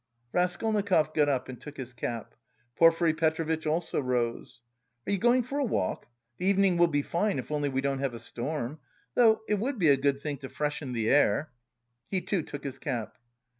Raskolnikov 0.33 1.13
got 1.13 1.29
up 1.29 1.47
and 1.47 1.61
took 1.61 1.77
his 1.77 1.93
cap. 1.93 2.33
Porfiry 2.75 3.13
Petrovitch 3.13 3.67
also 3.67 4.01
rose. 4.01 4.63
"Are 5.05 5.11
you 5.11 5.19
going 5.19 5.43
for 5.43 5.59
a 5.59 5.63
walk? 5.63 6.07
The 6.39 6.47
evening 6.47 6.77
will 6.77 6.87
be 6.87 7.03
fine, 7.03 7.37
if 7.37 7.51
only 7.51 7.69
we 7.69 7.81
don't 7.81 7.99
have 7.99 8.15
a 8.15 8.17
storm. 8.17 8.79
Though 9.13 9.41
it 9.47 9.59
would 9.59 9.77
be 9.77 9.89
a 9.89 9.97
good 9.97 10.19
thing 10.19 10.37
to 10.37 10.49
freshen 10.49 10.93
the 10.93 11.07
air." 11.11 11.51
He, 12.09 12.19
too, 12.19 12.41
took 12.41 12.63
his 12.63 12.79
cap. 12.79 13.15